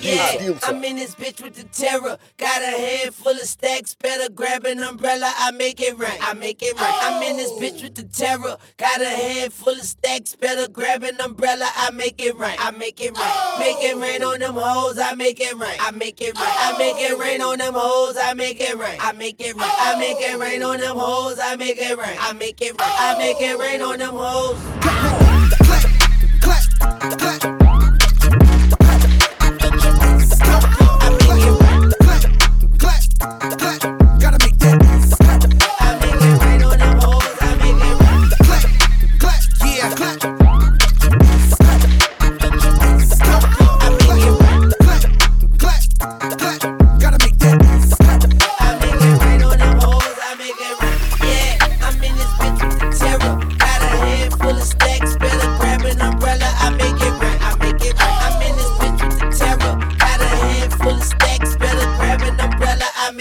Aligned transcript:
Yeah, 0.00 0.58
I'm 0.64 0.82
in 0.84 0.96
this 0.96 1.14
bitch 1.14 1.42
with 1.42 1.54
the 1.54 1.64
terror. 1.64 2.18
Got 2.36 2.62
a 2.62 2.66
head 2.66 3.14
full 3.14 3.32
of 3.32 3.40
stacks, 3.40 3.94
better 3.94 4.30
grab 4.32 4.64
an 4.64 4.82
umbrella. 4.82 5.32
I 5.36 5.50
make 5.50 5.80
it 5.80 5.98
rain. 5.98 6.18
I 6.20 6.34
make 6.34 6.62
it 6.62 6.74
rain. 6.80 6.94
I'm 7.02 7.22
in 7.22 7.36
this 7.36 7.52
bitch 7.52 7.82
with 7.82 7.94
the 7.94 8.04
terror. 8.04 8.56
Got 8.76 9.00
a 9.00 9.08
head 9.08 9.52
full 9.52 9.74
of 9.74 9.82
stacks, 9.82 10.34
better 10.36 10.68
grab 10.68 11.02
an 11.02 11.20
umbrella. 11.20 11.68
I 11.76 11.90
make 11.90 12.20
it 12.22 12.36
rain. 12.38 12.56
I 12.58 12.70
make 12.70 13.00
it 13.00 13.16
rain. 13.16 13.58
Make 13.58 13.82
it 13.82 13.96
rain 13.96 14.22
on 14.22 14.38
them 14.40 14.54
hoes. 14.54 14.98
I 14.98 15.14
make 15.14 15.40
it 15.40 15.54
rain. 15.56 15.76
I 15.80 15.90
make 15.92 16.20
it 16.20 16.34
rain. 16.34 16.44
I 16.44 16.76
make 16.78 16.96
it 16.98 17.18
rain 17.18 17.42
on 17.42 17.58
them 17.58 17.74
hoes. 17.74 18.16
I 18.18 18.34
make 18.34 18.58
it 18.58 18.78
rain. 18.78 18.98
I 19.00 19.12
make 19.12 19.40
it 19.42 19.58
rain. 27.42 27.55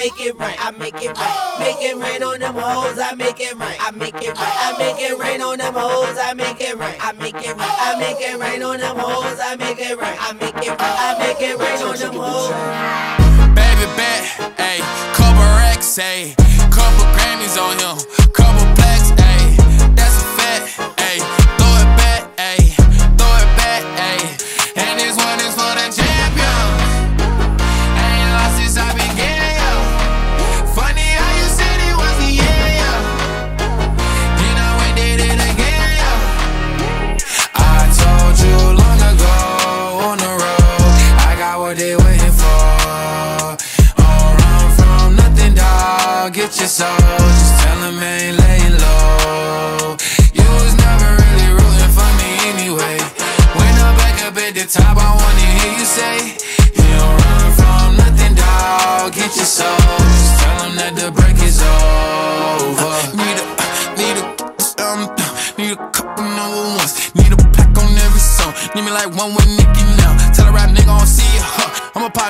Make 0.05 0.21
it 0.21 0.37
right. 0.37 0.55
I 0.59 0.69
make 0.69 1.01
it 1.01 1.17
right. 1.17 1.55
Make 1.57 1.81
it 1.81 1.97
rain 1.97 2.21
on 2.21 2.39
them 2.39 2.53
hoes. 2.53 2.99
I 2.99 3.15
make 3.15 3.39
it 3.39 3.55
right. 3.55 3.75
I 3.79 3.89
make 3.89 4.13
it 4.13 4.37
right. 4.37 4.37
I 4.37 4.77
make 4.77 4.99
it 4.99 5.17
rain. 5.17 5.41
On 5.41 5.57
them 5.57 5.73
hoes. 5.73 6.19
I 6.21 6.35
make 6.35 6.61
it 6.61 6.77
right. 6.77 6.95
I 7.01 7.11
make 7.13 7.33
it 7.33 7.57
right. 7.57 7.75
I 7.79 7.99
make 7.99 8.21
it 8.21 8.39
rain. 8.39 8.61
On 8.61 8.79
them 8.79 8.97
hoes. 8.97 9.39
I 9.41 9.55
make 9.55 9.79
it 9.79 9.97
right. 9.97 10.15
I 10.21 10.33
make 10.33 10.57
it 10.57 10.69
right. 10.69 10.79
I 10.79 11.17
make 11.17 11.41
it 11.41 11.57
rain 11.57 11.81
on 11.81 11.97
them 11.97 12.13
hoes. 12.13 12.85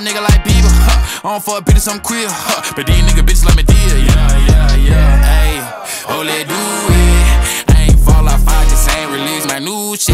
Clap, 0.05 0.27
clap, 0.27 0.43
clap. 0.43 1.25
I 1.25 1.29
don't 1.33 1.43
fuck 1.43 1.65
Peter, 1.65 1.79
some 1.79 1.99
queer. 1.99 2.27
Huh. 2.29 2.73
But 2.75 2.85
these 2.85 3.01
nigga 3.01 3.25
bitches 3.25 3.43
like 3.43 3.57
me 3.57 3.63
deal. 3.63 3.97
Yeah, 3.97 4.37
yeah, 4.45 4.75
yeah. 4.75 5.17
Hey, 5.25 5.57
oh, 6.13 6.21
let 6.21 6.45
do 6.45 6.53
it. 6.53 7.73
I 7.73 7.89
ain't 7.89 7.99
fall 7.99 8.29
off, 8.29 8.45
I 8.47 8.63
just 8.69 8.87
ain't 8.93 9.09
release 9.09 9.47
my 9.47 9.57
new 9.57 9.97
shit. 9.97 10.13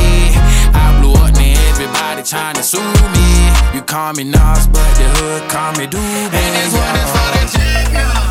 I 0.71 0.95
blew 1.01 1.11
up, 1.11 1.35
and 1.35 1.59
everybody 1.67 2.23
trying 2.23 2.55
to 2.55 2.63
sue 2.63 2.79
me. 2.79 3.51
You 3.75 3.81
call 3.81 4.13
me 4.13 4.23
Nas, 4.23 4.67
but 4.67 4.87
the 4.95 5.11
hood 5.19 5.49
call 5.51 5.73
me 5.75 5.87
Doobie. 5.87 6.39
And 6.39 6.51
this 6.55 6.71
one 6.71 6.95
is 6.95 7.11
for 7.11 7.29
the 7.35 7.43
champion. 7.51 8.30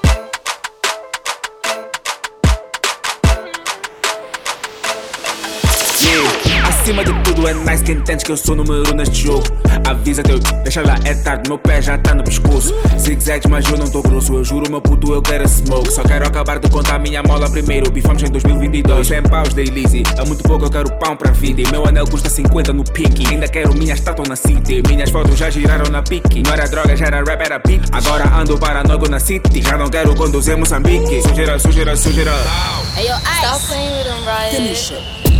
Acima 6.81 7.05
de 7.05 7.13
tudo 7.21 7.47
é 7.47 7.53
nice 7.53 7.83
que 7.83 7.91
entende 7.91 8.25
que 8.25 8.31
eu 8.31 8.37
sou 8.37 8.55
número 8.55 8.91
neste 8.95 9.25
jogo. 9.27 9.43
Avisa 9.87 10.23
teu, 10.23 10.39
deixa 10.63 10.81
lá, 10.81 10.97
é 11.03 11.13
tarde, 11.13 11.47
meu 11.47 11.59
pé 11.59 11.79
já 11.79 11.95
tá 11.99 12.15
no 12.15 12.23
pescoço. 12.23 12.73
Zigzags, 12.97 13.47
mas 13.47 13.69
eu 13.69 13.77
não 13.77 13.87
tô 13.87 14.01
grosso. 14.01 14.33
Eu 14.33 14.43
juro, 14.43 14.67
meu 14.67 14.81
puto, 14.81 15.13
eu 15.13 15.21
quero 15.21 15.47
smoke. 15.47 15.93
Só 15.93 16.01
quero 16.01 16.25
acabar 16.25 16.57
de 16.57 16.67
contar 16.71 16.97
minha 16.97 17.21
mola 17.21 17.47
primeiro. 17.47 17.91
Bifamos 17.91 18.23
em 18.23 18.31
2022, 18.31 19.07
100 19.07 19.21
paus 19.21 19.53
da 19.53 19.61
Elise. 19.61 20.01
É 20.17 20.25
muito 20.25 20.41
pouco, 20.41 20.65
eu 20.65 20.71
quero 20.71 20.91
pão 20.93 21.15
pra 21.15 21.31
vida. 21.31 21.61
Meu 21.69 21.85
anel 21.85 22.07
custa 22.07 22.31
50 22.31 22.73
no 22.73 22.83
pique. 22.83 23.27
Ainda 23.27 23.47
quero 23.47 23.75
minha 23.75 23.93
estátua 23.93 24.25
na 24.27 24.35
city. 24.35 24.81
Minhas 24.87 25.11
fotos 25.11 25.37
já 25.37 25.51
giraram 25.51 25.85
na 25.91 26.01
pique. 26.01 26.41
Não 26.41 26.51
era 26.51 26.67
droga, 26.67 26.97
já 26.97 27.05
era 27.05 27.23
rap, 27.23 27.41
era 27.45 27.59
beat. 27.59 27.83
Agora 27.91 28.27
ando 28.35 28.57
paranoico 28.57 29.07
na 29.07 29.19
city. 29.19 29.61
Já 29.61 29.77
não 29.77 29.87
quero 29.87 30.15
conduzir 30.15 30.57
Moçambique. 30.57 31.21
Sujeira, 31.21 31.59
sujeira, 31.59 31.95
sujeira. 31.95 32.31
Hey, 32.97 33.05
yo, 33.05 33.13
Ice. 33.17 33.45
Stop 33.45 33.67
playing 33.67 33.91
with 33.91 34.05
them. 34.05 34.49
Finish 34.49 34.91
it. 34.93 35.20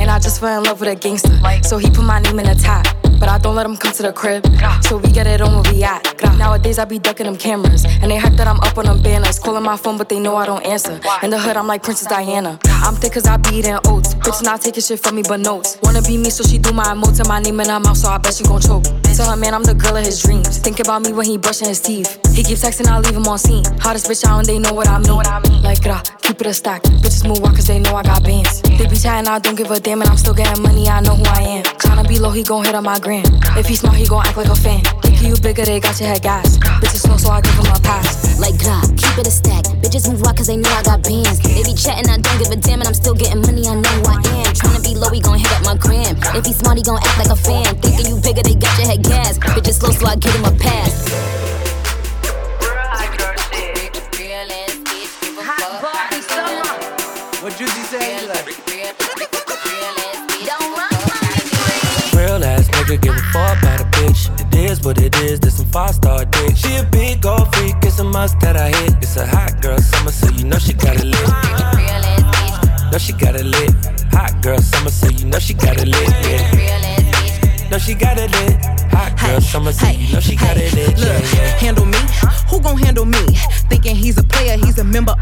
And 0.00 0.10
I 0.10 0.18
just 0.18 0.40
fell 0.40 0.58
in 0.58 0.64
love 0.64 0.80
with 0.80 0.88
a 0.88 0.96
gangster. 0.96 1.38
So 1.62 1.78
he 1.78 1.90
put 1.90 2.04
my 2.04 2.18
name 2.20 2.38
in 2.38 2.46
the 2.46 2.54
top. 2.54 2.86
But 3.20 3.28
I 3.28 3.36
don't 3.36 3.54
let 3.54 3.66
him 3.66 3.76
come 3.76 3.92
to 3.92 4.02
the 4.02 4.14
crib. 4.14 4.46
So 4.82 4.96
we 4.96 5.12
get 5.12 5.26
it 5.26 5.42
on 5.42 5.52
where 5.52 5.72
we 5.74 5.82
at. 5.82 6.02
Nowadays 6.38 6.78
I 6.78 6.86
be 6.86 6.98
ducking 6.98 7.26
them 7.26 7.36
cameras. 7.36 7.84
And 7.84 8.10
they 8.10 8.16
hype 8.16 8.32
that 8.34 8.48
I'm 8.48 8.58
up 8.60 8.78
on 8.78 8.86
them 8.86 9.02
banners. 9.02 9.38
Calling 9.38 9.62
my 9.62 9.76
phone, 9.76 9.98
but 9.98 10.08
they 10.08 10.18
know 10.18 10.36
I 10.36 10.46
don't 10.46 10.64
answer. 10.64 10.98
In 11.22 11.28
the 11.28 11.38
hood, 11.38 11.56
I'm 11.56 11.66
like 11.66 11.82
Princess 11.82 12.08
Diana. 12.08 12.58
I'm 12.82 12.94
thick 12.94 13.12
cause 13.12 13.26
I 13.26 13.36
be 13.36 13.56
eating 13.56 13.76
oats. 13.86 14.14
Bitch 14.14 14.42
not 14.42 14.62
taking 14.62 14.82
shit 14.82 15.00
from 15.00 15.16
me 15.16 15.22
but 15.22 15.40
notes. 15.40 15.78
Wanna 15.82 16.00
be 16.00 16.16
me, 16.16 16.30
so 16.30 16.42
she 16.42 16.56
do 16.56 16.72
my 16.72 16.84
emotes 16.84 17.20
and 17.20 17.28
my 17.28 17.38
name 17.38 17.60
in 17.60 17.68
her 17.68 17.78
mouth, 17.78 17.98
so 17.98 18.08
I 18.08 18.16
bet 18.16 18.32
she 18.32 18.44
gon' 18.44 18.60
choke. 18.60 18.84
Tell 19.14 19.28
her 19.30 19.36
man 19.36 19.52
I'm 19.52 19.62
the 19.62 19.74
girl 19.74 19.98
of 19.98 20.04
his 20.04 20.22
dreams. 20.22 20.56
Think 20.56 20.80
about 20.80 21.02
me 21.02 21.12
when 21.12 21.26
he 21.26 21.36
brushing 21.36 21.68
his 21.68 21.80
teeth. 21.80 22.18
He 22.34 22.42
keep 22.42 22.56
texting, 22.56 22.86
I 22.86 22.98
leave 23.00 23.14
him 23.14 23.26
on 23.26 23.38
seen. 23.38 23.64
Hottest 23.80 24.08
bitch 24.08 24.24
out 24.24 24.38
and 24.38 24.48
they 24.48 24.58
know 24.58 24.72
what 24.72 24.88
I 24.88 24.98
mean. 24.98 25.62
Like, 25.62 25.82
grah, 25.82 26.00
keep 26.22 26.40
it 26.40 26.46
a 26.46 26.54
stack. 26.54 26.82
Bitches 27.04 27.28
move 27.28 27.40
walk 27.40 27.56
cause 27.56 27.66
they 27.66 27.78
know 27.80 27.94
I 27.94 28.02
got 28.02 28.24
bands. 28.24 28.62
They 28.62 28.86
be 28.86 28.96
chatting, 28.96 29.28
I 29.28 29.38
don't 29.40 29.56
give 29.56 29.70
a 29.70 29.78
damn, 29.78 29.89
and 29.98 30.08
I'm 30.08 30.16
still 30.16 30.34
getting 30.34 30.62
money, 30.62 30.86
I 30.86 31.00
know 31.00 31.16
who 31.16 31.24
I 31.24 31.42
am. 31.42 31.64
Tryna 31.82 32.06
be 32.06 32.18
low, 32.18 32.30
he 32.30 32.44
gon' 32.44 32.64
hit 32.64 32.76
on 32.76 32.84
my 32.84 33.00
gram. 33.00 33.24
If 33.58 33.66
he 33.66 33.74
smart, 33.74 33.96
he 33.96 34.06
gon' 34.06 34.24
act 34.24 34.36
like 34.36 34.46
a 34.46 34.54
fan. 34.54 34.84
Think 35.02 35.20
you 35.20 35.34
bigger, 35.42 35.64
they 35.64 35.80
got 35.80 35.98
your 35.98 36.08
head 36.08 36.22
gas. 36.22 36.58
Bitches 36.78 37.02
slow, 37.02 37.16
so 37.16 37.30
I 37.30 37.40
give 37.40 37.54
him 37.54 37.66
a 37.66 37.80
pass. 37.80 38.38
Like, 38.38 38.54
God, 38.62 38.86
keep 38.96 39.18
it 39.18 39.26
a 39.26 39.30
stack. 39.30 39.64
Bitches 39.82 40.08
move 40.08 40.22
walk 40.22 40.36
cause 40.36 40.46
they 40.46 40.56
know 40.56 40.70
I 40.70 40.82
got 40.84 41.02
bands. 41.02 41.40
They 41.40 41.64
be 41.64 41.74
chatting, 41.74 42.08
I 42.08 42.18
don't 42.18 42.38
give 42.38 42.50
a 42.50 42.56
damn, 42.56 42.78
and 42.78 42.86
I'm 42.86 42.94
still 42.94 43.14
getting 43.14 43.42
money, 43.42 43.66
I 43.66 43.74
know 43.74 43.90
who 43.98 44.06
I 44.06 44.22
am. 44.46 44.54
Tryna 44.54 44.84
be 44.84 44.94
low, 44.94 45.10
he 45.10 45.20
gon' 45.20 45.38
hit 45.38 45.50
up 45.50 45.64
my 45.64 45.74
gram. 45.74 46.14
If 46.38 46.46
he 46.46 46.52
smart, 46.52 46.78
he 46.78 46.84
gon' 46.84 47.00
act 47.02 47.18
like 47.18 47.30
a 47.34 47.36
fan. 47.36 47.74
Thinking 47.82 48.06
you 48.06 48.20
bigger, 48.22 48.42
they 48.42 48.54
got 48.54 48.70
your 48.78 48.86
head 48.86 49.02
gas. 49.02 49.38
Bitches 49.38 49.82
slow, 49.82 49.90
so 49.90 50.06
I 50.06 50.14
give 50.14 50.34
him 50.34 50.44
a 50.44 50.54
pass. 50.54 51.50
What 57.42 57.56
Juicy 57.56 57.82
say? 57.88 58.28
Like, 58.28 58.69
nigga, 62.90 63.02
give 63.02 63.16
a 63.16 63.20
fuck 63.32 63.58
about 63.58 63.80
a 63.80 63.84
bitch. 63.84 64.28
It 64.52 64.70
is 64.70 64.82
what 64.82 65.00
it 65.00 65.14
is, 65.16 65.40
this 65.40 65.56
some 65.56 65.66
five 65.66 65.94
star 65.94 66.24
dick. 66.24 66.56
She 66.56 66.74
a 66.76 66.84
big 66.84 67.24
old 67.24 67.54
freak, 67.54 67.76
it's 67.82 67.98
a 67.98 68.04
must 68.04 68.40
that 68.40 68.56
I 68.56 68.68
hit. 68.68 68.94
It's 69.02 69.16
a 69.16 69.26
hot 69.26 69.60
girl 69.62 69.78
summer, 69.78 70.10
so 70.10 70.28
you 70.30 70.44
know 70.44 70.58
she 70.58 70.72
got 70.72 70.96
it 70.96 71.04
lit. 71.04 71.28
Know 72.92 72.98
she 72.98 73.12
got 73.12 73.36
it 73.36 73.46
lit. 73.46 73.72
Hot 74.12 74.42
girl 74.42 74.58
summer, 74.58 74.90
so 74.90 75.08
you 75.08 75.26
know 75.26 75.38
she 75.38 75.54
got 75.54 75.76
it 75.78 75.88
lit. 75.88 76.08
Yeah. 76.26 77.68
Know 77.70 77.78
she 77.78 77.94
got 77.94 78.18
it 78.18 78.30
lit. 78.32 78.58
Hot 78.90 79.16
girl 79.18 79.40
summer, 79.40 79.72
so 79.72 79.88
you 79.88 80.12
know 80.12 80.20
she 80.20 80.34
got 80.36 80.56
it 80.56 80.74
lit. 80.74 80.98
Look, 80.98 81.22
Yeah, 81.34 81.56
handle 81.58 81.86
me. 81.86 81.98
Who 82.50 82.60
gon' 82.60 82.76
handle 82.76 83.06
me? 83.06 83.24
Thinking 83.70 83.94
he's 83.94 84.18
a 84.18 84.24
player, 84.24 84.56
he's 84.56 84.78
a 84.78 84.84
member 84.84 85.14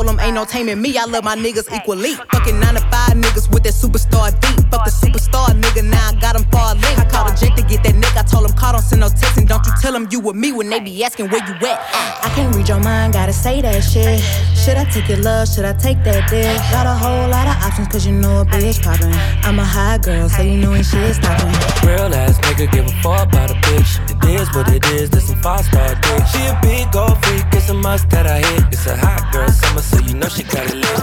told 0.00 0.14
him 0.14 0.20
ain't 0.20 0.34
no 0.34 0.44
taming 0.44 0.80
me. 0.80 0.96
I 0.96 1.04
love 1.04 1.24
my 1.24 1.36
niggas 1.36 1.68
equally. 1.76 2.14
Fucking 2.32 2.58
nine 2.58 2.74
to 2.74 2.80
five 2.88 3.12
niggas 3.12 3.52
with 3.52 3.64
that 3.64 3.74
superstar 3.74 4.32
beat. 4.40 4.64
Fuck 4.70 4.84
the 4.84 4.90
superstar 4.90 5.48
nigga, 5.60 5.84
now 5.84 6.08
I 6.08 6.14
got 6.20 6.36
him 6.36 6.44
far 6.50 6.74
link. 6.74 6.98
I 6.98 7.04
called 7.04 7.28
a 7.28 7.36
jet 7.36 7.56
to 7.56 7.62
get 7.62 7.82
that 7.84 7.94
nigga. 7.94 8.18
I 8.18 8.22
told 8.22 8.48
him 8.48 8.56
call, 8.56 8.72
don't 8.72 8.82
send 8.82 9.00
no 9.00 9.08
text, 9.08 9.36
and 9.36 9.46
don't 9.46 9.64
you 9.66 9.72
tell 9.80 9.94
him 9.94 10.08
you 10.10 10.20
with 10.20 10.36
me 10.36 10.52
when 10.52 10.70
they 10.70 10.80
be 10.80 11.04
asking 11.04 11.28
where 11.28 11.44
you 11.46 11.54
at. 11.66 11.78
I 12.24 12.32
can't 12.34 12.54
read 12.54 12.68
your 12.68 12.80
mind, 12.80 13.12
gotta 13.12 13.32
say 13.32 13.60
that 13.60 13.80
shit. 13.80 14.20
Should 14.56 14.76
I 14.76 14.84
take 14.84 15.08
your 15.08 15.18
love? 15.18 15.48
Should 15.48 15.64
I 15.64 15.74
take 15.74 16.02
that 16.04 16.30
dick? 16.30 16.56
Got 16.70 16.86
a 16.86 16.94
whole 16.94 17.28
lot 17.28 17.46
of 17.46 17.56
options, 17.64 17.88
cause 17.88 18.06
you 18.06 18.12
know 18.12 18.40
a 18.40 18.44
bitch 18.44 18.82
poppin'. 18.82 19.12
I'm 19.44 19.58
a 19.58 19.64
high 19.64 19.98
girl, 19.98 20.28
so 20.28 20.42
you 20.42 20.56
know 20.58 20.74
ain't 20.74 20.86
shit 20.86 21.16
stopping. 21.16 21.52
Real 21.86 22.14
ass 22.14 22.38
nigga, 22.40 22.70
give 22.72 22.86
a 22.86 22.94
fuck 23.02 23.28
about 23.28 23.50
a 23.50 23.54
bitch. 23.68 24.00
It 24.08 24.40
is 24.40 24.48
what 24.54 24.68
it 24.72 24.84
is, 24.92 25.10
this 25.10 25.28
some 25.28 25.40
five 25.42 25.64
star 25.64 25.94
dick. 25.94 26.24
She 26.32 26.40
a 26.46 26.58
big 26.62 26.94
old 26.96 27.22
freak, 27.24 27.44
it's 27.60 27.68
a 27.68 27.74
must 27.74 28.08
that 28.10 28.26
I 28.26 28.38
hit. 28.38 28.64
It's 28.72 28.86
a 28.86 28.96
hot 28.96 29.32
girl 29.32 29.48
summer, 29.48 29.82
so 29.82 29.98
you 30.00 30.14
know 30.14 30.28
she 30.28 30.42
got 30.44 30.64
it 30.64 30.76
lit. 30.82 30.98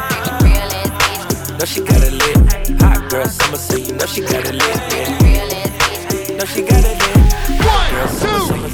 Know 1.57 1.65
she 1.65 1.81
got 1.81 2.01
it 2.04 2.13
lit. 2.13 2.81
Hot 2.81 3.09
girl 3.09 3.27
summer, 3.27 3.57
so 3.57 3.77
you 3.77 3.94
know 3.94 4.06
she 4.07 4.21
got 4.21 4.45
it 4.50 4.56
lit. 4.56 4.77
Yeah. 4.94 6.38
Know 6.38 6.45
she 6.45 6.62
got 6.63 6.83
it 6.92 6.98
lit. 7.04 7.18
Hot 7.62 7.92
girl 7.92 8.66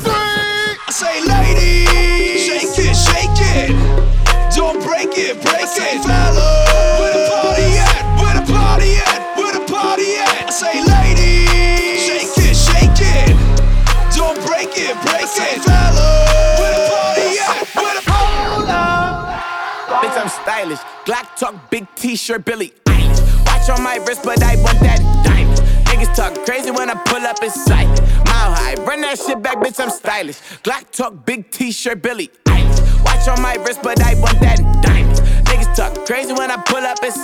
I'm 20.24 20.30
stylish. 20.30 20.80
Glock 21.04 21.36
talk, 21.38 21.70
big 21.70 21.86
t-shirt, 21.96 22.46
Billie 22.46 22.72
Eilish. 22.86 23.46
Watch 23.46 23.70
on 23.70 23.84
my 23.84 23.98
wrist, 24.08 24.22
but 24.24 24.42
I 24.42 24.56
want 24.64 24.80
that 24.80 25.00
diamond. 25.26 25.60
Niggas 25.86 26.16
talk 26.16 26.46
crazy 26.46 26.72
when 26.72 26.90
I 26.90 26.94
pull 26.94 27.28
up 27.28 27.44
in 27.44 27.50
sight. 27.50 27.90
Mile 28.24 28.54
high, 28.56 28.76
run 28.86 29.02
that 29.02 29.20
shit 29.20 29.42
back, 29.42 29.58
bitch, 29.58 29.84
I'm 29.84 29.90
stylish. 29.90 30.40
Glock 30.64 30.90
talk, 30.92 31.26
big 31.26 31.52
t-shirt, 31.52 32.02
Billie 32.02 32.32
Eilish. 32.46 33.04
Watch 33.04 33.28
on 33.28 33.42
my 33.42 33.56
wrist, 33.56 33.82
but 33.84 34.02
I 34.02 34.14
want 34.22 34.40
that 34.40 34.60
diamond. 34.82 35.20
Niggas 35.46 35.76
talk 35.76 36.06
crazy 36.06 36.32
when 36.32 36.50
I 36.52 36.56
pull 36.56 36.78
up 36.78 37.04
in 37.04 37.12
sight. 37.12 37.23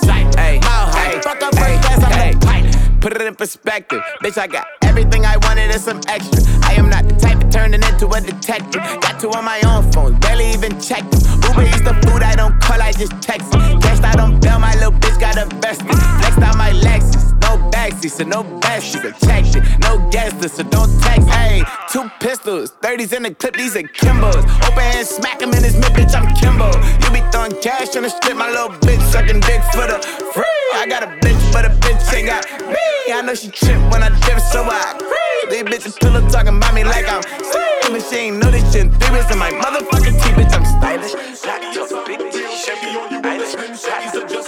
Put 3.01 3.13
it 3.13 3.21
in 3.21 3.33
perspective, 3.33 4.01
bitch. 4.21 4.37
I 4.37 4.47
got 4.47 4.67
everything 4.81 5.25
I 5.25 5.37
wanted 5.37 5.71
and 5.71 5.79
some 5.79 6.01
extra. 6.09 6.43
I 6.63 6.73
am 6.73 6.89
not 6.89 7.07
the 7.07 7.15
type 7.15 7.41
of 7.41 7.49
turning 7.49 7.81
into 7.81 8.09
a 8.09 8.19
detective. 8.19 8.81
Got 8.99 9.21
two 9.21 9.31
on 9.31 9.45
my 9.45 9.61
own 9.65 9.89
phone, 9.93 10.19
barely 10.19 10.51
even 10.51 10.79
checked 10.81 11.09
them. 11.11 11.21
Uber 11.47 11.63
eats 11.63 11.81
the 11.81 11.95
food 12.03 12.23
I 12.23 12.35
don't 12.35 12.59
call, 12.59 12.81
I 12.81 12.91
just 12.91 13.13
text 13.21 13.47
it. 13.53 13.81
Cashed 13.81 14.03
out 14.03 14.19
on 14.19 14.39
bail, 14.41 14.59
my 14.59 14.73
little 14.75 14.91
bitch 14.91 15.17
got 15.17 15.37
invested. 15.37 15.87
Flexed 15.87 16.41
out 16.43 16.57
my 16.57 16.71
Lexus, 16.71 17.38
no 17.49 17.69
backseat, 17.71 18.11
so 18.11 18.23
no. 18.23 18.59
I 18.63 18.79
checked 18.79 19.81
no 19.81 20.09
guesses, 20.11 20.53
so 20.53 20.63
don't 20.63 20.91
text. 21.01 21.27
Hey, 21.29 21.63
two 21.91 22.09
pistols, 22.19 22.71
30s 22.81 23.13
in 23.13 23.23
the 23.23 23.33
clip, 23.33 23.55
these 23.55 23.75
are 23.75 23.81
Kimbos. 23.81 24.43
Open 24.67 24.83
hand, 24.93 25.07
smack 25.07 25.41
him 25.41 25.53
in 25.53 25.63
his 25.63 25.75
mid, 25.75 25.91
bitch. 25.97 26.13
I'm 26.13 26.27
Kimbo. 26.35 26.69
You 27.03 27.09
be 27.11 27.21
throwing 27.31 27.55
cash 27.61 27.95
on 27.95 28.03
the 28.03 28.09
strip, 28.09 28.37
my 28.37 28.49
little 28.49 28.69
bitch 28.85 29.01
sucking 29.11 29.39
dick 29.41 29.61
for 29.73 29.87
the 29.87 29.97
free. 30.33 30.45
I 30.73 30.85
got 30.87 31.03
a 31.03 31.07
bitch, 31.07 31.41
but 31.51 31.65
a 31.65 31.69
bitch 31.69 32.13
ain't 32.13 32.27
got 32.27 32.45
me. 32.67 33.11
I 33.11 33.21
know 33.25 33.33
she 33.33 33.49
trip 33.49 33.79
when 33.91 34.03
I 34.03 34.09
dip, 34.25 34.39
so 34.39 34.63
I 34.63 34.93
agree. 34.95 35.17
These 35.49 35.63
bitches 35.63 35.99
pillow 35.99 36.21
talking 36.29 36.57
about 36.57 36.73
me 36.73 36.83
like 36.83 37.09
I'm 37.09 37.23
slim. 37.23 37.95
And 37.95 38.03
she 38.03 38.15
ain't 38.17 38.37
know 38.37 38.51
this 38.51 38.61
shit 38.71 38.93
three 39.01 39.11
weeks 39.17 39.31
in 39.31 39.39
my 39.39 39.49
motherfucking 39.49 40.15
teeth, 40.21 40.37
bitch. 40.37 40.53
I'm 40.53 40.65
stylish. 40.65 41.13
Black 41.41 41.61
big 42.05 42.31
t-shirt, 42.31 43.25
Irish. 43.25 43.53
Shawty's 43.81 44.13
a 44.13 44.27
just 44.29 44.47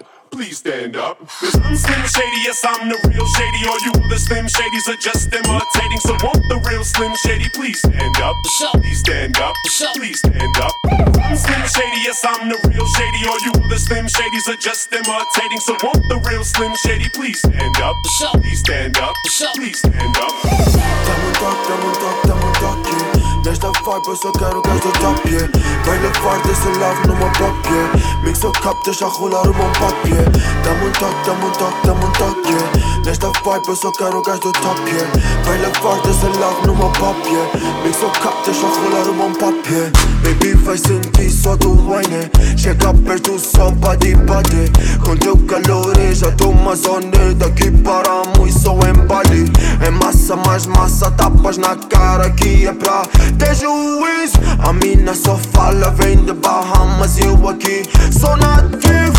Please 0.41 0.57
stand 0.57 0.97
up. 0.97 1.19
Cause 1.37 1.53
I'm 1.61 1.77
Slim 1.77 2.01
Shady, 2.01 2.41
yes, 2.41 2.65
I'm 2.65 2.89
the 2.89 2.97
real 3.05 3.27
Shady. 3.37 3.61
All 3.69 3.77
you 3.85 3.93
other 4.01 4.17
Slim 4.17 4.47
Shadys 4.49 4.89
are 4.89 4.97
just 4.97 5.29
imitating. 5.29 6.01
So 6.01 6.17
won't 6.17 6.41
the 6.49 6.57
real 6.65 6.83
Slim 6.83 7.13
Shady 7.13 7.45
please 7.53 7.77
stand 7.77 8.17
up? 8.17 8.35
Please 8.73 8.97
stand 8.97 9.37
up. 9.37 9.53
Please 9.93 10.17
stand 10.17 10.57
up. 10.57 10.73
I'm 11.21 11.37
Slim 11.37 11.61
Shady, 11.69 12.01
yes, 12.01 12.25
I'm 12.25 12.49
the 12.49 12.57
real 12.73 12.87
Shady. 12.97 13.21
All 13.29 13.37
you 13.45 13.53
other 13.53 13.77
Slim 13.77 14.07
Shadys 14.07 14.49
are 14.49 14.57
just 14.57 14.91
imitating. 14.91 15.59
So 15.61 15.77
won't 15.83 16.09
the 16.09 16.17
real 16.25 16.43
Slim 16.43 16.73
Shady 16.73 17.09
please 17.13 17.37
stand 17.37 17.77
up? 17.77 17.95
Please 18.41 18.61
stand 18.65 18.97
up. 18.97 19.13
Please 19.53 19.77
stand 19.77 20.17
up. 20.17 20.33
Dá-me 20.41 21.21
um 21.21 21.33
toque, 21.37 21.69
dá-me 21.69 21.85
um 21.85 21.93
toque, 22.01 22.25
dá-me 22.25 22.45
um 22.49 23.13
toque 23.13 23.20
Nesta 23.43 23.67
vibe 23.71 24.07
eu 24.07 24.15
só 24.15 24.31
quero 24.33 24.61
gás 24.61 24.79
do 24.81 24.91
top, 24.91 25.29
yeah. 25.29 25.49
Vai 25.83 25.97
levar 25.97 26.39
desse 26.43 26.67
love 26.77 27.07
numa 27.07 27.31
pop, 27.31 27.69
yeah. 27.69 28.21
Mix 28.23 28.43
o 28.43 28.51
cup, 28.51 28.77
deixa 28.85 29.07
rolar 29.07 29.47
o 29.49 29.53
bom 29.53 29.71
pop, 29.79 29.95
yeah. 30.07 30.31
Dá-me 30.63 30.87
um 30.87 30.91
toque, 30.91 31.25
dá-me 31.25 31.45
um 31.45 31.51
toque, 31.51 31.87
dá-me 31.87 32.05
um 32.05 32.11
toque, 32.11 32.51
yeah. 32.51 33.01
Nesta 33.03 33.27
vibe 33.27 33.67
eu 33.67 33.75
só 33.75 33.91
quero 33.93 34.21
gás 34.21 34.39
do 34.41 34.51
top, 34.51 34.81
yeah. 34.85 35.11
Vai 35.43 35.57
levar 35.57 36.01
desse 36.03 36.25
love 36.39 36.67
numa 36.67 36.89
pop, 36.93 37.17
yeah. 37.27 37.83
Mix 37.83 37.97
o 38.03 38.09
cup, 38.21 38.45
deixa 38.45 38.67
rolar 38.67 39.09
o 39.09 39.13
bom 39.13 39.33
pop, 39.33 39.69
yeah. 39.69 39.91
Baby 40.21 40.53
vai 40.53 40.77
sentir 40.77 41.31
só 41.31 41.55
do 41.55 41.71
wine 41.71 42.29
Chega 42.55 42.93
perto 42.93 43.39
só 43.39 43.71
body 43.71 44.15
body. 44.15 44.71
Com 45.03 45.17
teu 45.17 45.35
calor 45.47 45.97
eu 45.97 46.13
já 46.13 46.31
tô 46.33 46.51
mais 46.53 46.85
on 46.85 46.97
it 46.97 47.33
Daqui 47.35 47.71
paramos 47.71 48.53
só 48.53 48.73
em 48.73 49.07
Bali. 49.07 49.51
É 49.83 49.89
massa, 49.89 50.35
mais 50.35 50.67
massa, 50.67 51.09
tapas 51.11 51.57
na 51.57 51.75
cara 51.75 52.29
que 52.29 52.67
é 52.67 52.73
pra 52.73 53.01
ter 53.33 53.55
juízo 53.55 54.37
A 54.59 54.73
mina 54.73 55.13
só 55.13 55.37
fala, 55.37 55.91
vem 55.91 56.23
de 56.25 56.33
Bahamas 56.33 57.17
e 57.17 57.23
eu 57.25 57.49
aqui 57.49 57.83
sou 58.11 58.35
nativo 58.37 59.13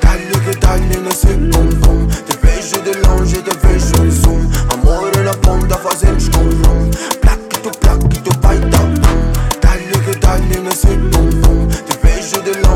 Dá-lhe 0.00 0.40
que 0.44 0.58
dá-lhe 0.58 0.96
nesse 0.98 1.28
Te 1.28 2.38
vejo 2.42 2.82
de 2.82 3.08
longe, 3.08 3.42
te 3.42 3.56
vejo 3.66 4.04
em 4.04 4.10
zoom. 4.10 4.50
Amor 4.72 5.16
na 5.24 5.34
ponta, 5.34 5.76
fazemos 5.76 6.28
com 6.28 6.40
rum 6.40 6.90
Plaquito, 7.20 7.70
plaquito, 7.78 8.30
vai 8.42 8.58
dar 8.58 8.80
pum 8.80 9.60
Dá-lhe 9.60 9.98
que 10.04 10.18
dá-lhe 10.18 10.60
nesse 10.60 10.88
Te 10.88 11.98
vejo 12.02 12.42
de 12.42 12.52
longe, 12.60 12.69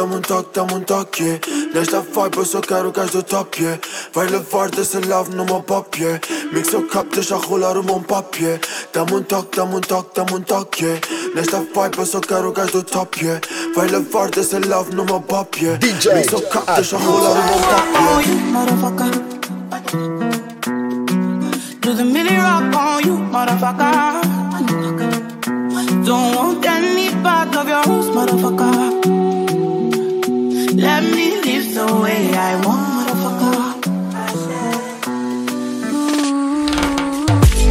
Dá-me 0.00 0.18
toque, 0.22 0.48
dá-me 0.54 0.72
um 0.72 0.80
toque, 0.80 0.80
dá-me 0.80 0.80
um 0.80 0.80
toque 0.80 1.22
yeah. 1.22 1.40
Nesta 1.74 2.00
vibe 2.00 2.38
eu 2.38 2.44
só 2.46 2.60
quero 2.62 2.90
gás 2.90 3.10
do 3.10 3.22
top 3.22 3.62
yeah. 3.62 3.78
Vai 4.14 4.28
levar 4.28 4.70
desse 4.70 4.98
love 5.00 5.34
numa 5.34 5.60
pop 5.60 6.00
yeah. 6.00 6.18
Mix 6.54 6.72
o 6.72 6.84
cup, 6.84 7.12
deixa 7.12 7.36
rolar 7.36 7.76
o 7.76 7.82
bom 7.82 8.00
pop 8.00 8.42
yeah. 8.42 8.58
Dá-me 8.94 9.16
um 9.16 9.22
toque, 9.22 9.58
dá-me 9.58 9.76
um 9.76 9.80
toque, 9.82 10.10
dá-me 10.16 10.38
um 10.38 10.40
toque 10.40 10.84
yeah. 10.84 11.00
Nesta 11.34 11.58
vibe 11.58 11.98
eu 11.98 12.06
só 12.06 12.18
quero 12.18 12.50
gás 12.50 12.70
do 12.70 12.82
top 12.82 13.22
yeah. 13.22 13.42
Vai 13.76 13.88
levar 13.88 14.30
desse 14.30 14.58
love 14.60 14.94
numa 14.94 15.20
pop 15.20 15.62
yeah. 15.62 15.76
DJ 15.78 16.14
Mix 16.14 16.32
o 16.32 16.40
cup, 16.48 16.64
deixa 16.74 16.96
rolar 16.96 17.32
o 17.32 17.42
bom 17.42 17.60
pop 17.60 17.86
on 17.98 18.20
yeah. 18.22 18.30
you, 18.30 18.36
motherfucker. 18.54 19.10
Do 21.82 21.94
the 21.94 22.04
mini 22.06 22.38
rock 22.38 22.74
on 22.74 23.04
you, 23.04 23.18
motherfucker. 23.18 24.22
Don't 26.06 26.34
want 26.34 26.64
any 26.64 27.10
part 27.22 27.54
of 27.54 27.68
your 27.68 27.82
rules, 27.84 28.08
motherfucker 28.08 29.19
the 31.86 31.94
way 32.02 32.22
I 32.34 32.56
wanna 32.66 33.14
fuck 33.22 33.42
up. 33.42 33.76
Mm-hmm. 34.82 34.90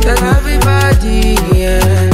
Tell 0.02 0.24
everybody, 0.36 1.20
yeah. 1.60 2.10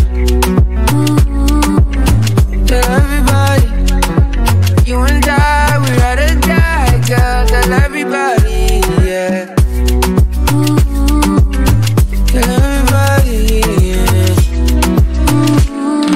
Tell 2.69 2.87
everybody, 2.99 3.67
you 4.89 4.97
and 4.99 5.25
I, 5.25 5.77
we'd 5.81 5.97
rather 6.03 6.31
die, 6.41 6.95
girl. 7.07 7.41
Tell 7.47 7.73
everybody, 7.85 8.61
yeah. 9.07 9.55
Tell 12.31 12.49
everybody, 12.59 13.39
yeah. 13.89 14.33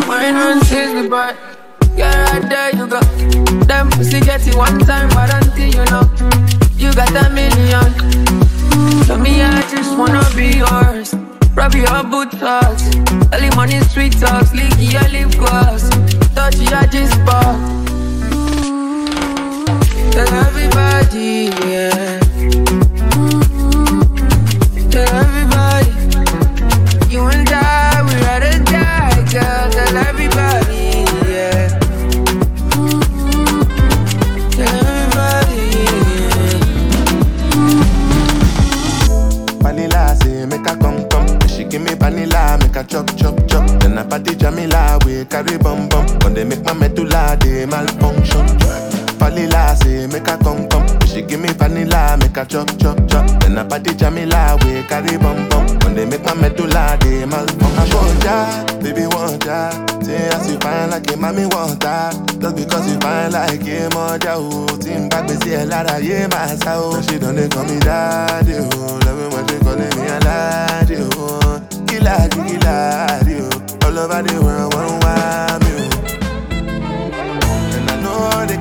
Why 0.08 0.24
not 0.32 0.56
chase 0.68 0.94
me, 0.94 1.04
but 1.08 1.34
yeah, 1.96 2.16
right 2.32 2.46
there 2.50 2.72
you 2.76 2.86
go. 2.88 3.00
Them 3.70 3.86
pussy 3.92 4.20
get 4.20 4.46
it 4.48 4.56
one 4.56 4.80
time, 4.80 5.10
but 5.10 5.32
I 5.34 5.39
got 7.00 7.26
a 7.26 7.30
million. 7.30 7.92
So 9.06 9.18
me, 9.18 9.42
I 9.42 9.62
just 9.72 9.98
wanna 9.98 10.24
be 10.36 10.58
yours. 10.58 11.14
Rub 11.56 11.74
your 11.74 12.04
boot 12.04 12.32
talks. 12.32 12.84
Early 13.34 13.50
money, 13.56 13.80
sweet 13.94 14.14
talks. 14.20 14.52
Leaky, 14.54 14.88
your 14.96 15.08
lip 15.08 15.32
gloss. 15.40 15.90
Touch 16.36 16.58
your 16.58 16.86
G 16.92 17.06
spot. 17.06 17.56
Tell 20.12 20.34
everybody, 20.46 21.52
yeah. 21.70 22.19
They 47.60 47.66
malfunction. 47.66 48.48
Vanilla 49.20 49.76
say 49.76 50.08
make 50.08 50.28
a 50.28 50.38
come 50.38 50.68
come. 50.70 50.88
She 51.06 51.22
give 51.22 51.42
me 51.42 51.50
vanilla, 51.50 52.16
make 52.18 52.38
a 52.38 52.46
chop 52.46 52.70
chop 52.80 52.98
chop. 53.10 53.28
Then 53.42 53.58
I 53.58 53.68
party 53.68 53.94
Jamila, 53.96 54.58
we 54.64 54.84
carry 54.84 55.18
bum 55.18 55.50
bum. 55.50 55.66
When 55.84 55.94
they 55.96 56.06
make 56.06 56.24
my 56.24 56.34
medulla, 56.36 56.98
they 57.02 57.26
malfunction. 57.26 57.96
Want 57.96 58.24
ya, 58.24 58.64
baby 58.80 59.06
want 59.08 59.44
ya. 59.44 59.72
Say 60.02 60.30
as 60.30 60.50
you 60.50 60.58
fine 60.60 60.90
like 60.92 61.12
a 61.12 61.18
mommy 61.18 61.46
want 61.48 61.84
ya. 61.84 62.12
Just 62.40 62.56
because 62.56 62.90
you 62.90 62.98
fine 63.00 63.32
like 63.34 63.68
a 63.68 63.90
mother, 63.94 64.36
oh. 64.40 64.68
Team 64.80 65.10
back, 65.10 65.28
we 65.28 65.36
see 65.44 65.56
a 65.56 65.66
lot 65.66 65.92
of 65.92 66.02
yeah, 66.02 66.28
my 66.28 66.56
soul. 66.64 67.02
She 67.02 67.20
done 67.20 67.36
they 67.36 67.50
call 67.50 67.66
me 67.66 67.78
daddy, 67.80 68.54
oh. 68.56 69.00
Love 69.04 69.20
it 69.20 69.34
when 69.34 69.46
they 69.48 69.60
calling 69.60 69.96
me 70.00 70.08
a 70.08 70.20
laddie, 70.24 70.96
oh. 71.12 71.60
Killer, 71.88 72.30
killer, 72.32 73.20
oh. 73.52 73.86
All 73.86 74.00
over 74.00 74.22
the 74.24 74.40
world, 74.42 74.99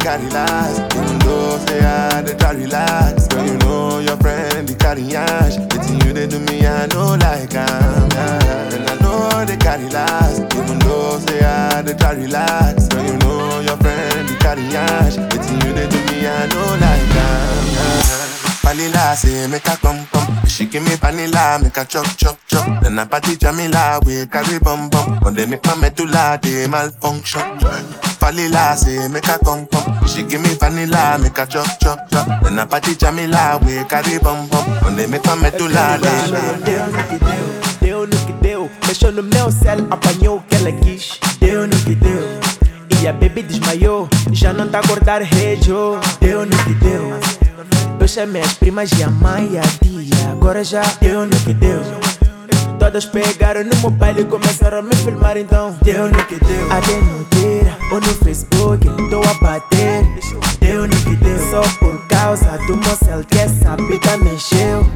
carry 0.09 0.31
last, 0.31 0.81
even 0.97 1.19
though 1.19 1.59
say 1.67 1.81
I 1.85 2.23
they 2.23 2.35
try 2.35 2.53
relax. 2.53 3.29
Girl, 3.29 3.45
you 3.45 3.59
know 3.59 3.99
your 3.99 4.17
friend 4.17 4.67
they 4.67 4.75
carry 4.75 5.05
ash. 5.15 5.57
It's 5.75 5.91
you 5.91 6.13
they 6.15 6.27
do 6.27 6.39
me, 6.41 6.67
I 6.67 6.87
know 6.87 7.13
like 7.21 7.55
I'm 7.55 8.09
yeah. 8.17 8.75
And 8.75 8.89
I 8.89 8.95
know 9.03 9.45
they 9.45 9.59
carry 9.59 9.87
last, 9.91 10.41
even 10.57 10.79
though 10.79 11.19
say 11.19 11.45
I 11.45 11.83
they 11.83 11.93
try 11.93 12.13
relax. 12.13 12.89
Girl, 12.89 13.05
you 13.05 13.19
know 13.19 13.61
your 13.61 13.77
friend 13.77 14.29
they 14.29 14.37
carry 14.37 14.65
ash. 14.75 15.17
It's 15.37 15.51
you 15.53 15.73
they 15.77 15.87
do 15.93 16.01
me, 16.09 16.27
I 16.27 16.47
know 16.53 16.69
like 16.81 17.17
I'm 17.29 17.67
yeah. 17.77 18.65
Vanilla 18.65 19.15
say 19.15 19.47
make 19.47 19.69
a 19.69 19.77
come 19.77 20.07
come. 20.07 20.47
She 20.47 20.65
give 20.65 20.85
me 20.85 20.95
vanilla, 20.97 21.59
make 21.63 21.77
a 21.77 21.85
chop 21.85 22.07
chop 22.17 22.39
chop. 22.47 22.83
Then 22.83 22.99
I 22.99 23.05
party 23.05 23.37
Jamila, 23.37 24.01
we 24.07 24.25
carry 24.27 24.59
bum 24.59 24.89
bum. 24.89 25.21
When 25.21 25.35
they 25.35 25.45
make 25.45 25.65
my 25.67 25.75
medulla, 25.77 26.39
they 26.43 26.67
malfunction. 26.67 27.45
Vanilla 28.29 28.77
say 28.77 29.09
make 29.09 29.27
a 29.27 29.39
come 29.39 29.67
come. 29.69 30.07
She 30.07 30.23
give 30.23 30.43
me 30.43 30.51
vanilla, 30.51 31.17
make 31.19 31.39
a 31.39 31.47
chop 31.47 31.67
chop 31.81 32.11
chop. 32.11 32.43
Then 32.43 32.59
I 32.59 32.67
party 32.67 32.95
Jamila, 32.95 33.59
we 33.65 33.83
carry 33.85 34.19
bum 34.19 34.47
bum. 34.51 34.67
When 34.85 34.97
they 34.97 35.07
make 35.07 35.25
my 35.25 35.35
medulla, 35.37 35.97
Deu 37.81 38.07
no 38.07 38.17
que 38.27 38.33
deu. 38.43 38.71
Mexeu 38.87 39.13
no 39.13 39.23
meu 39.23 39.51
céu, 39.51 39.79
apanhou 39.91 40.37
o 40.37 40.43
que 40.43 40.57
ela 40.57 40.71
quis. 40.73 41.19
Deu 41.41 41.67
no 41.67 41.75
que 41.77 41.95
deu. 41.95 42.21
E 43.01 43.09
a 43.09 43.15
baby 43.15 43.43
desmaiou, 43.45 44.07
já 44.31 44.53
não 44.53 44.69
tá 44.69 44.77
a 44.77 44.81
acordar 44.83 45.23
rede. 45.23 45.71
Deu 46.21 46.45
no 46.45 46.65
que 46.65 46.75
deu. 46.75 47.19
Eu 47.99 48.07
chamei 48.07 48.43
as 48.43 48.53
primas 48.53 48.91
e 48.93 49.03
a 49.05 49.09
mãe 49.09 49.53
e 49.53 49.59
a 49.59 49.63
tia. 49.63 50.33
Agora 50.33 50.63
já 50.63 50.83
deu 51.01 51.25
no 51.25 51.35
que 51.35 51.55
deu. 51.55 51.81
Todas 52.79 53.07
pegaram 53.07 53.65
no 53.65 53.77
meu 53.77 53.91
baile 53.91 54.23
e 54.23 54.25
começaram 54.25 54.79
a 54.79 54.83
me 54.83 54.95
filmar 54.95 55.37
então. 55.37 55.77
Deu 55.83 56.09
no 56.09 56.25
que 56.27 56.37
deu. 56.45 56.73
Até 56.73 56.93
no 57.01 57.25
Twitter 57.25 57.77
ou 57.93 58.01
no 58.01 58.15
Facebook 58.25 58.87
Tô 59.11 59.21
a 59.21 59.35
bater. 59.43 60.05
Deu 60.61 60.83
no 60.83 60.97
que 60.97 61.17
deu. 61.17 61.39
Só 61.51 61.61
por 61.81 62.07
causa 62.07 62.57
do 62.59 63.05
céu 63.05 63.21
que 63.29 63.39
essa 63.39 63.77
bica 63.77 64.17
mexeu. 64.19 64.87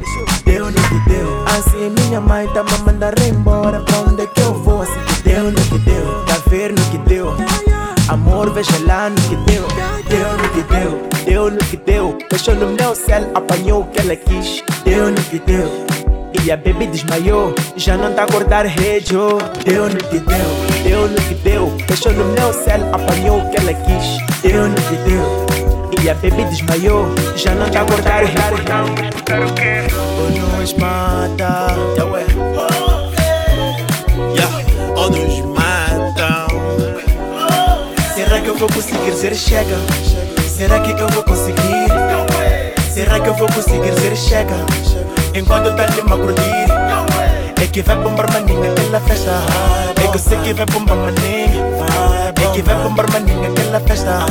Deu 0.45 0.65
no 0.65 0.71
que 0.71 1.09
deu. 1.09 1.43
Assim 1.45 1.89
minha 1.89 2.21
mãe 2.21 2.47
tá 2.47 2.63
me 2.63 2.77
mandar 2.85 3.13
embora 3.19 3.81
Pra 3.81 3.99
onde 3.99 4.25
que 4.27 4.41
eu 4.41 4.53
vou 4.53 4.81
assim 4.81 5.23
deu 5.23 5.51
no 5.51 5.61
que 5.61 5.77
deu. 5.79 6.25
Tá 6.25 6.37
ver 6.47 6.71
no 6.71 6.81
que 6.89 6.97
deu? 6.99 7.35
Amor 8.07 8.49
veja 8.51 8.77
lá 8.85 9.09
no 9.09 9.15
que 9.15 9.35
deu. 9.35 9.67
Deu 10.07 10.37
no 10.37 10.49
que 10.49 10.61
deu. 10.73 11.25
Deu 11.25 11.51
no 11.51 11.57
que 11.57 11.77
deu. 11.77 12.17
Fechou 12.29 12.55
no 12.55 12.67
meu 12.67 12.95
céu 12.95 13.29
Apanhou 13.35 13.81
o 13.81 13.87
que 13.87 13.99
ela 13.99 14.15
quis. 14.15 14.63
Deu 14.85 15.09
no 15.09 15.21
que 15.23 15.39
deu 15.39 16.02
e 16.41 16.51
a 16.51 16.57
baby 16.57 16.87
desmaiou, 16.87 17.53
já 17.77 17.95
não 17.95 18.13
tá 18.13 18.23
a 18.23 18.25
acordar 18.25 18.65
rede, 18.65 19.15
oh. 19.15 19.37
Deu 19.63 19.89
no 19.89 19.95
que 19.95 20.19
deu, 20.19 20.83
deu 20.83 21.07
no 21.07 21.15
que 21.15 21.35
deu 21.35 21.77
Fechou 21.87 22.11
no 22.11 22.25
meu 22.25 22.51
céu, 22.53 22.79
apanhou 22.91 23.39
o 23.39 23.49
que 23.49 23.57
ela 23.57 23.73
quis 23.73 24.41
Deu 24.41 24.67
no 24.67 24.75
que 24.75 24.95
deu 25.09 25.45
E 26.01 26.09
a 26.09 26.13
baby 26.15 26.43
desmaiou, 26.45 27.07
já 27.35 27.53
não 27.55 27.69
tá 27.69 27.79
a 27.79 27.83
acordar 27.83 28.23
rede 28.25 28.41
Ou 30.17 30.29
nos 30.59 30.73
mata 30.73 31.67
yeah. 34.35 34.61
Ou 34.95 35.09
nos 35.11 35.39
matam 35.55 36.47
Será 38.15 38.41
que 38.41 38.47
eu 38.47 38.57
vou 38.57 38.67
conseguir 38.69 39.13
ser 39.13 39.35
chega? 39.35 39.77
Será 40.47 40.79
que 40.79 40.91
eu 40.91 41.07
vou 41.09 41.23
conseguir? 41.23 41.87
Será 42.91 43.19
que 43.19 43.27
eu 43.27 43.33
vou 43.33 43.47
conseguir 43.47 43.93
ser 43.99 44.15
chega? 44.15 45.02
Enquanto 45.35 45.75
tá 45.75 45.83
ali 45.83 45.99
a 45.99 46.17
curtir 46.17 47.61
É 47.61 47.67
que 47.67 47.81
vai 47.81 47.95
bombar 47.95 48.31
maninha 48.31 48.71
aquela 48.71 48.99
festa 48.99 49.31
que 49.95 50.17
eu 50.17 50.19
sei 50.19 50.37
que 50.39 50.53
vai 50.53 50.65
bombar 50.67 50.95
maninha 50.95 51.63
É 52.39 52.53
que 52.53 52.61
vai 52.61 52.75
bombar 52.75 53.11
maninha 53.11 53.49
aquela 53.49 53.79
festa 53.79 54.25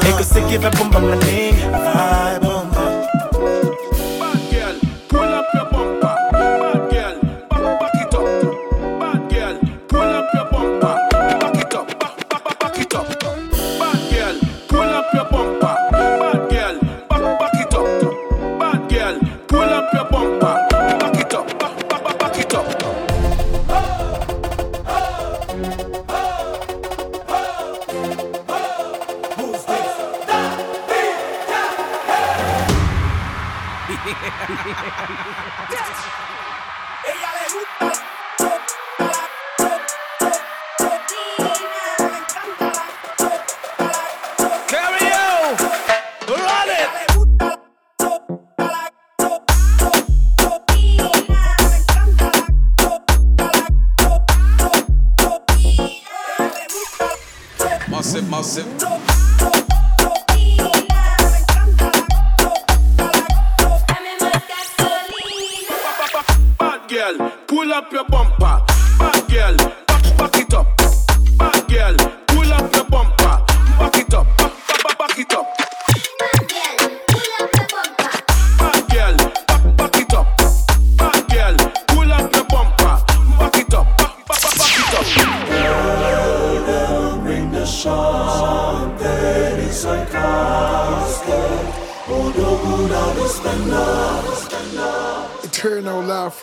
que 0.00 0.10
eu 0.10 0.24
sei 0.24 0.42
que 0.42 0.58
vai 0.58 0.70
bombar 0.72 1.00
maninha 1.00 2.07
It. 33.90 34.18
Massive, 57.88 58.28
massive. 58.30 58.87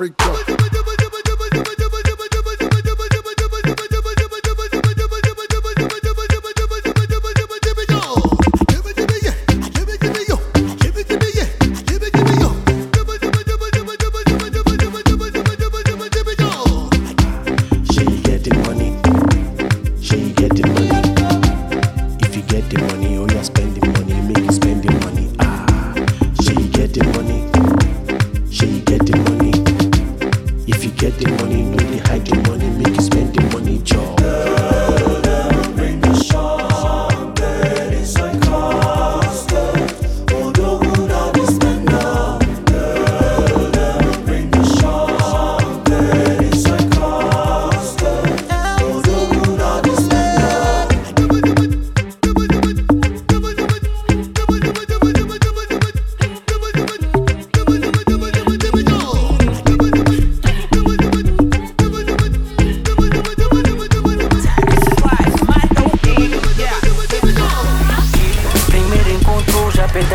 Eternal 0.01 0.64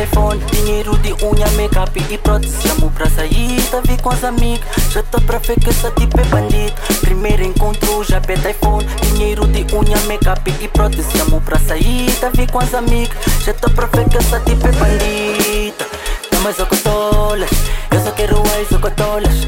loud 0.00 0.40
freak 0.40 0.86
up. 0.86 1.24
unha, 1.24 1.46
make-up 1.56 2.04
e 2.10 2.18
prótese. 2.18 2.68
Chamo 2.68 2.90
pra 2.90 3.08
sair, 3.10 3.60
tá 3.70 3.80
vi 3.80 3.96
com 4.00 4.10
as 4.10 4.24
amigas. 4.24 4.92
Já 4.92 5.02
tá 5.02 5.20
pra 5.20 5.38
ver 5.38 5.58
que 5.60 5.70
essa 5.70 5.90
tipo 5.90 6.20
é 6.20 6.24
bandido. 6.24 6.72
Primeiro 7.00 7.44
encontro, 7.44 8.04
já 8.04 8.20
pede 8.20 8.50
iPhone 8.50 8.86
Dinheiro 9.02 9.46
de 9.48 9.66
unha, 9.74 9.98
make-up 10.06 10.54
e 10.60 10.68
prótese. 10.68 11.16
Chamo 11.16 11.40
pra 11.40 11.58
sair, 11.58 12.10
tá 12.20 12.30
vi 12.30 12.46
com 12.46 12.58
as 12.58 12.74
amigas. 12.74 13.16
Já 13.44 13.52
tá 13.54 13.68
pra 13.68 13.86
ver 13.86 14.08
que 14.08 14.16
essa 14.16 14.40
tipo 14.40 14.66
é 14.66 14.72
bandida. 14.72 15.86
Dá 16.30 16.52
socotolas 16.54 17.50
Eu 17.92 18.00
só 18.02 18.10
quero 18.12 18.42
ai 18.54 18.64
socotolas 18.64 19.46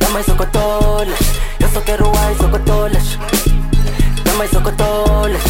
Dá 0.00 0.22
socotolas 0.22 1.18
Eu 1.60 1.68
só 1.68 1.80
quero 1.82 2.10
ai 2.16 2.34
socotolas 2.36 3.18
Dá 4.24 4.48
socotolas 4.48 5.42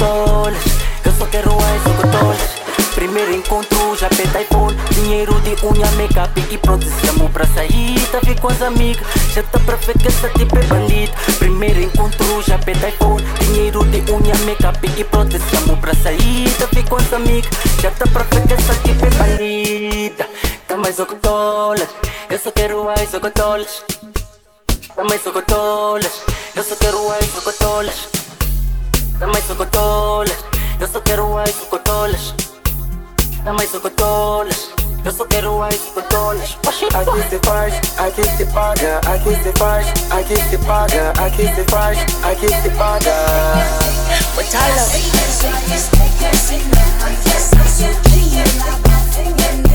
Eu 0.00 1.12
só 1.18 1.26
quero 1.26 1.50
ai 1.62 1.78
socotolas 1.80 2.40
Primeiro 2.94 3.34
encontro, 3.34 3.94
já 3.96 4.08
pede 4.08 4.44
iPhone. 4.44 4.74
Dinheiro 4.94 5.38
de 5.42 5.50
unha, 5.62 5.90
make-up 5.92 6.42
e 6.50 6.56
prótese 6.56 6.94
Chamo 7.04 7.28
pra 7.28 7.46
sair, 7.48 8.00
tá 8.10 8.18
vi 8.22 8.34
com 8.34 8.48
as 8.48 8.62
amigas 8.62 9.06
Já 9.34 9.42
tá 9.42 9.58
pra 9.58 9.76
ver 9.76 9.98
que 9.98 10.08
essa 10.08 10.30
tipo 10.30 10.58
é 10.58 10.62
bandida 10.62 11.12
Primeiro 11.38 11.82
encontro, 11.82 12.42
já 12.42 12.56
pede 12.58 12.88
iPhone. 12.88 13.22
Dinheiro 13.40 13.84
de 13.84 13.98
unha, 14.10 14.34
make-up 14.46 14.90
e 14.98 15.04
prótese 15.04 15.44
Chamo 15.50 15.76
pra 15.76 15.92
sair, 15.92 16.50
tá 16.58 16.66
vi 16.72 16.82
com 16.82 16.96
as 16.96 17.12
amigas 17.12 17.50
Já 17.82 17.90
tá 17.90 18.06
pra 18.06 18.22
ver 18.22 18.46
que 18.46 18.54
essa 18.54 18.74
tipo 18.76 19.04
é 19.04 19.10
bandida 19.10 20.26
Tá 20.66 20.76
mais 20.78 20.96
socotolas 20.96 21.88
Eu 22.30 22.38
só 22.38 22.50
quero 22.50 22.88
ai 22.88 23.06
socotolas 23.06 23.84
Tá 24.96 25.04
mais 25.04 25.22
socotolas 25.22 26.22
Eu 26.56 26.64
só 26.64 26.74
quero 26.76 27.00
Damay 29.20 29.42
socotolas, 29.42 30.44
yo 30.80 30.86
so 30.86 31.02
quiero 31.02 31.28
guay 31.28 31.52
socotolas. 31.52 32.34
Damay 33.44 33.66
socotolas, 33.66 34.70
yo 35.04 35.10
so 35.12 35.26
quiero 35.26 35.56
guay 35.56 35.76
socotolas. 35.76 36.56
I 36.94 37.04
kiss 37.04 37.28
the 37.28 37.38
fresh, 37.44 37.74
I 37.98 38.10
kiss 38.10 38.38
the 38.38 38.46
powder, 38.46 38.98
I 39.04 39.18
kiss 39.18 39.44
the 39.44 39.52
fresh, 39.58 39.86
I 40.10 40.22
kiss 40.24 40.50
the 40.50 40.56
powder, 40.64 41.12
I 41.20 41.28
kiss 41.36 41.54
the 41.54 41.64
fresh, 41.64 41.98
I 42.24 42.34
kiss 42.34 42.62
the 42.64 42.70
powder. 42.70 43.12
But 44.34 44.54
I 44.54 44.74
love 44.74 44.94
it. 49.66 49.69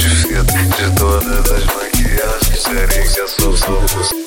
de 0.00 0.90
todas 0.96 1.52
as 1.52 1.64
maquiagens. 1.66 2.62
Seria 2.62 2.86
que 2.86 3.20
é 3.20 3.26
só, 3.26 3.56
só. 3.56 4.19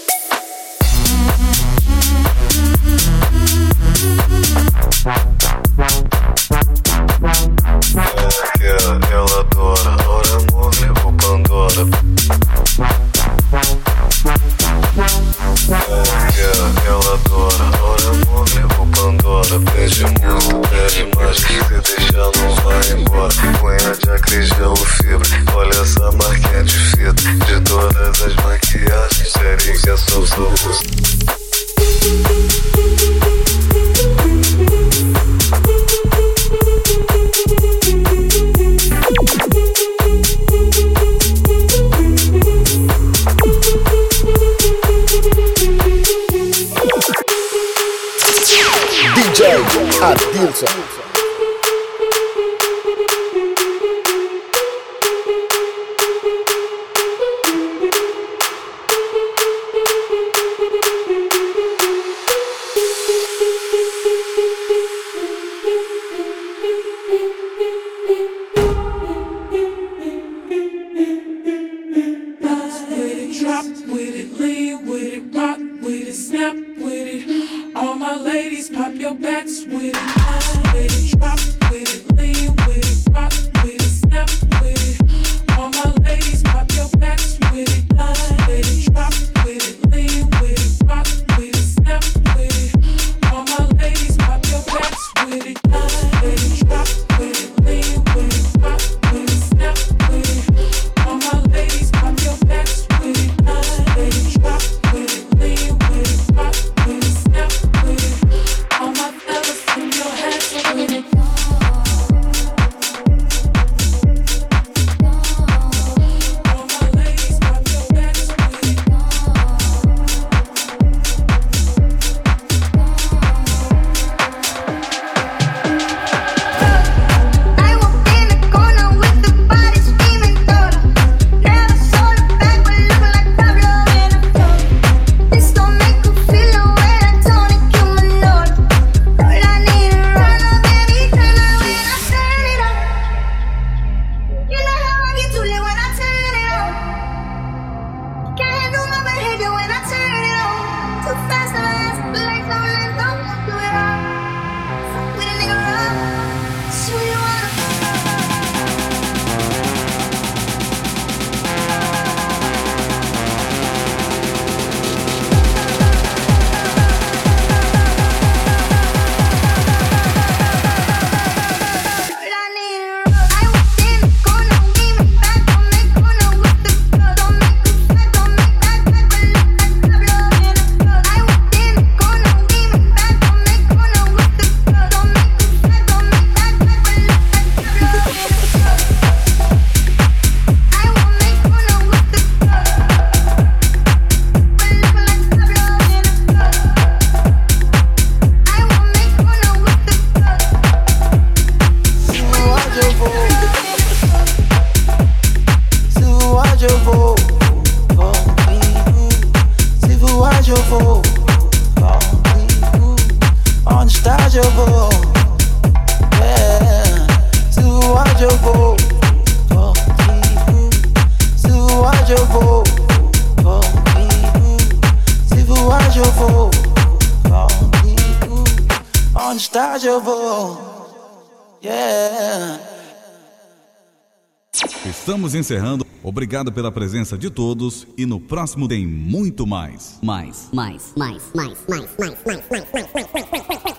Encerrando. 235.44 235.86
Obrigado 236.02 236.52
pela 236.52 236.72
presença 236.72 237.18
de 237.18 237.30
todos 237.30 237.86
e 237.98 238.06
no 238.06 238.20
próximo 238.20 238.68
tem 238.68 238.88
muito 238.88 239.46
mais. 239.46 240.00
Mais, 240.02 240.50
mais, 240.54 240.94
mais, 240.98 241.22
mais, 241.36 241.58
mais, 241.68 241.88
mais, 242.00 242.18
mais, 242.26 242.44
mais, 242.50 242.66
mais, 242.72 242.90
mais, 242.94 243.08
mais, 243.14 243.30
mais, 243.30 243.30
mais. 243.32 243.74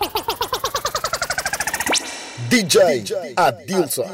DJ 2.50 2.78
Adilson. 3.36 4.04